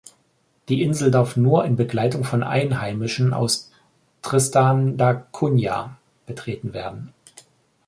[0.67, 3.69] Die Insel darf nur in Begleitung von Einheimischen aus
[4.23, 7.13] Tristan da Cunha betreten werden.